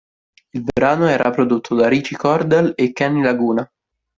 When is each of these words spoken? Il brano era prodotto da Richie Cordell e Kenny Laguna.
Il 0.49 0.63
brano 0.63 1.05
era 1.05 1.29
prodotto 1.29 1.75
da 1.75 1.87
Richie 1.87 2.17
Cordell 2.17 2.73
e 2.75 2.91
Kenny 2.91 3.21
Laguna. 3.21 3.71